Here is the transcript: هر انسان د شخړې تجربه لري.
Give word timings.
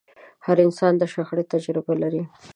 هر 0.45 0.57
انسان 0.65 0.93
د 0.97 1.03
شخړې 1.13 1.43
تجربه 1.53 1.93
لري. 2.03 2.23